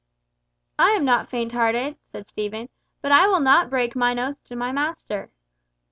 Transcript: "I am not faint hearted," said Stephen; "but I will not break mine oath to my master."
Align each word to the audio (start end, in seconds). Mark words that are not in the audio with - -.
"I 0.79 0.93
am 0.93 1.05
not 1.05 1.29
faint 1.29 1.51
hearted," 1.51 1.95
said 2.01 2.27
Stephen; 2.27 2.69
"but 3.03 3.11
I 3.11 3.27
will 3.27 3.39
not 3.39 3.69
break 3.69 3.95
mine 3.95 4.17
oath 4.17 4.43
to 4.45 4.55
my 4.55 4.71
master." 4.71 5.29